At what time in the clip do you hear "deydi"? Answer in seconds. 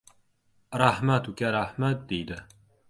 2.13-2.45